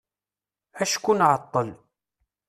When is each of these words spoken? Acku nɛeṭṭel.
Acku 0.81 1.11
nɛeṭṭel. 1.19 1.69